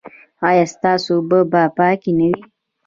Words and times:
ایا 0.47 0.65
ستاسو 0.73 1.09
اوبه 1.17 1.39
به 1.51 1.63
پاکې 1.77 2.11
نه 2.17 2.27
وي؟ 2.31 2.41